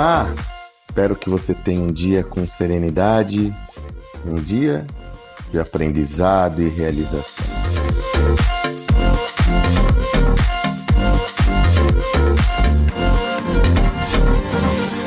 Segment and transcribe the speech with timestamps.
[0.00, 0.34] Olá!
[0.78, 3.54] Espero que você tenha um dia com serenidade,
[4.24, 4.86] um dia
[5.50, 7.44] de aprendizado e realização.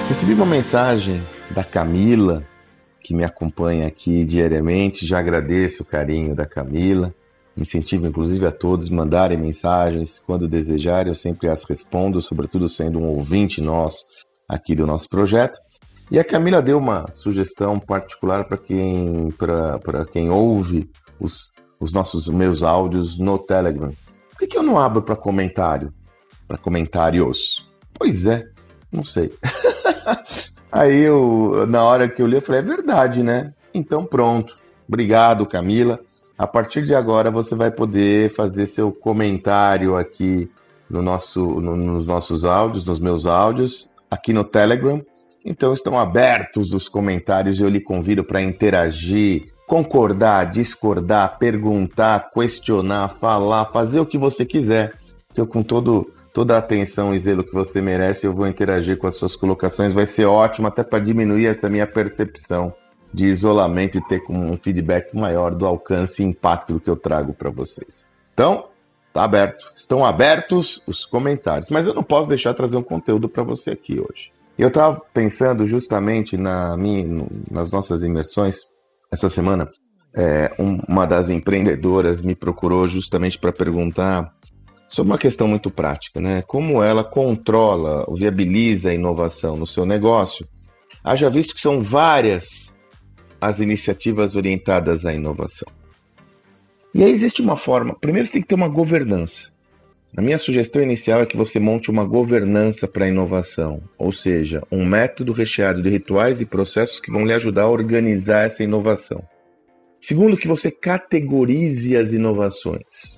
[0.08, 1.20] Recebi uma mensagem
[1.50, 2.46] da Camila,
[3.02, 5.08] que me acompanha aqui diariamente.
[5.08, 7.12] Já agradeço o carinho da Camila.
[7.58, 13.08] Incentivo inclusive a todos mandarem mensagens quando desejarem, eu sempre as respondo, sobretudo sendo um
[13.08, 14.06] ouvinte nosso
[14.54, 15.60] aqui do nosso projeto.
[16.12, 19.30] E a Camila deu uma sugestão particular para quem,
[20.12, 20.90] quem ouve
[21.20, 23.92] os, os nossos meus áudios no Telegram.
[24.30, 25.94] Por que, que eu não abro para comentário?
[26.48, 27.66] Para comentários?
[27.94, 28.46] Pois é,
[28.92, 29.34] não sei.
[30.72, 33.54] Aí eu, na hora que eu li, eu falei, é verdade, né?
[33.74, 34.58] Então pronto.
[34.88, 36.00] Obrigado, Camila.
[36.38, 40.50] A partir de agora você vai poder fazer seu comentário aqui
[40.90, 45.02] no nosso, no, nos nossos áudios, nos meus áudios, aqui no Telegram.
[45.46, 53.10] Então estão abertos os comentários e eu lhe convido para interagir, concordar, discordar, perguntar, questionar,
[53.10, 54.94] falar, fazer o que você quiser.
[55.34, 58.98] Que eu com todo toda a atenção e zelo que você merece, eu vou interagir
[58.98, 59.94] com as suas colocações.
[59.94, 62.74] Vai ser ótimo até para diminuir essa minha percepção
[63.14, 67.52] de isolamento e ter um feedback maior do alcance e impacto que eu trago para
[67.52, 68.08] vocês.
[68.34, 68.66] Então,
[69.14, 69.72] tá aberto.
[69.76, 73.72] Estão abertos os comentários, mas eu não posso deixar de trazer um conteúdo para você
[73.72, 74.32] aqui hoje.
[74.58, 78.62] Eu estava pensando justamente na minha, nas nossas imersões
[79.12, 79.70] essa semana.
[80.16, 84.32] É, uma das empreendedoras me procurou justamente para perguntar
[84.88, 86.44] sobre uma questão muito prática, né?
[86.44, 90.48] Como ela controla, viabiliza a inovação no seu negócio.
[91.04, 92.78] Haja visto que são várias
[93.42, 95.68] as iniciativas orientadas à inovação.
[96.94, 97.96] E aí existe uma forma.
[98.00, 99.52] Primeiro você tem que ter uma governança.
[100.16, 104.62] A minha sugestão inicial é que você monte uma governança para a inovação, ou seja,
[104.72, 109.24] um método recheado de rituais e processos que vão lhe ajudar a organizar essa inovação.
[110.00, 113.18] Segundo, que você categorize as inovações.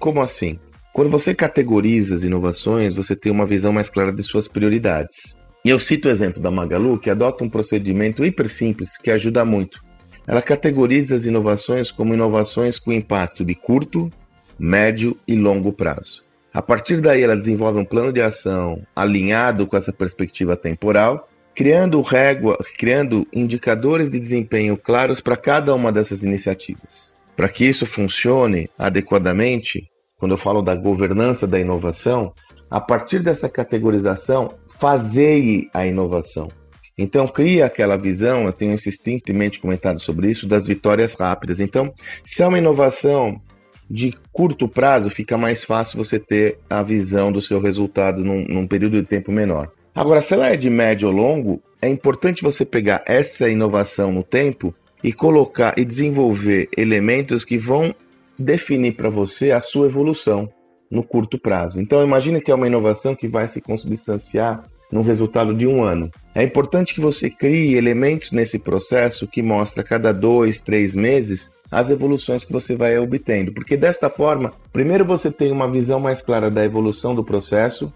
[0.00, 0.58] Como assim?
[0.92, 5.38] Quando você categoriza as inovações, você tem uma visão mais clara de suas prioridades.
[5.64, 9.44] E eu cito o exemplo da Magalu, que adota um procedimento hiper simples que ajuda
[9.44, 9.84] muito.
[10.26, 14.10] Ela categoriza as inovações como inovações com impacto de curto,
[14.58, 16.24] médio e longo prazo.
[16.52, 22.00] A partir daí, ela desenvolve um plano de ação alinhado com essa perspectiva temporal, criando
[22.00, 27.12] régua, criando indicadores de desempenho claros para cada uma dessas iniciativas.
[27.36, 32.32] Para que isso funcione adequadamente, quando eu falo da governança da inovação,
[32.70, 36.48] a partir dessa categorização, fazeie a inovação.
[36.96, 41.58] Então, cria aquela visão, eu tenho insistentemente comentado sobre isso, das vitórias rápidas.
[41.58, 43.40] Então, se é uma inovação
[43.90, 48.66] de curto prazo, fica mais fácil você ter a visão do seu resultado num, num
[48.66, 49.70] período de tempo menor.
[49.94, 54.22] Agora, se ela é de médio ou longo, é importante você pegar essa inovação no
[54.22, 57.94] tempo e colocar e desenvolver elementos que vão
[58.38, 60.50] definir para você a sua evolução
[60.90, 61.80] no curto prazo.
[61.80, 66.10] Então, imagine que é uma inovação que vai se consubstanciar no resultado de um ano.
[66.34, 71.52] É importante que você crie elementos nesse processo que mostra a cada dois, três meses
[71.70, 76.22] as evoluções que você vai obtendo, porque desta forma, primeiro você tem uma visão mais
[76.22, 77.92] clara da evolução do processo,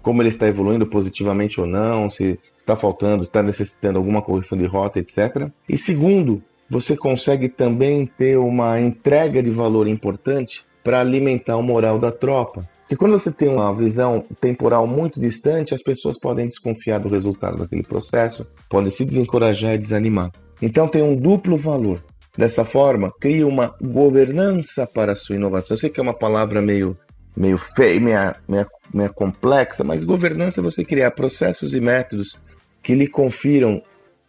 [0.00, 4.66] como ele está evoluindo positivamente ou não, se está faltando, está necessitando alguma correção de
[4.66, 5.50] rota, etc.
[5.68, 6.40] E segundo,
[6.70, 12.68] você consegue também ter uma entrega de valor importante para alimentar o moral da tropa.
[12.88, 17.58] Porque quando você tem uma visão temporal muito distante, as pessoas podem desconfiar do resultado
[17.58, 20.32] daquele processo, podem se desencorajar e desanimar.
[20.62, 22.02] Então tem um duplo valor.
[22.34, 25.74] Dessa forma, crie uma governança para a sua inovação.
[25.74, 26.96] Eu sei que é uma palavra meio,
[27.36, 32.40] meio feia, meio, meio, meio complexa, mas governança é você criar processos e métodos
[32.82, 33.82] que lhe confiram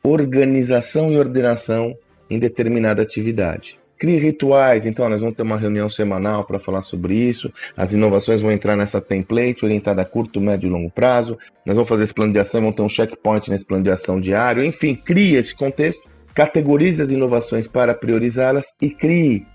[0.03, 1.95] organização e ordenação
[2.29, 3.79] em determinada atividade.
[3.99, 7.51] Crie rituais, então nós vamos ter uma reunião semanal para falar sobre isso.
[7.75, 11.37] As inovações vão entrar nessa template orientada a curto, médio e longo prazo.
[11.65, 14.21] Nós vamos fazer esse plano de ação, vamos ter um checkpoint nesse plano de ação
[14.21, 14.63] diário.
[14.63, 19.45] Enfim, crie esse contexto, categorize as inovações para priorizá-las e crie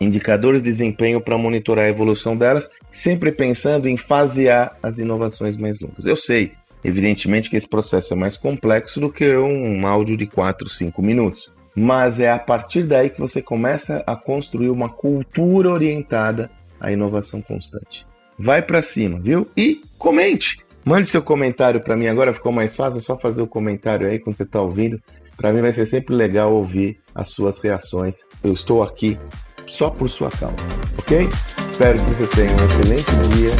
[0.00, 5.78] indicadores de desempenho para monitorar a evolução delas, sempre pensando em fasear as inovações mais
[5.78, 6.06] longas.
[6.06, 10.70] Eu sei, evidentemente, que esse processo é mais complexo do que um áudio de 4,
[10.70, 16.50] 5 minutos mas é a partir daí que você começa a construir uma cultura orientada
[16.80, 18.06] à inovação constante.
[18.38, 19.46] Vai para cima, viu?
[19.56, 20.60] E comente.
[20.84, 24.18] Mande seu comentário para mim agora, ficou mais fácil, é só fazer o comentário aí
[24.18, 25.00] quando você está ouvindo.
[25.36, 28.24] Para mim vai ser sempre legal ouvir as suas reações.
[28.42, 29.18] Eu estou aqui
[29.66, 30.56] só por sua causa,
[30.98, 31.28] ok?
[31.70, 33.50] Espero que você tenha um excelente dia.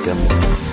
[0.00, 0.71] Até a próxima.